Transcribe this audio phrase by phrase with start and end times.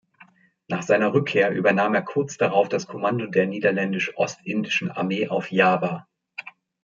[0.67, 6.07] Nach seiner Rückkehr übernahm er kurz darauf das Kommando der niederländisch-ostindischen Armee auf Java.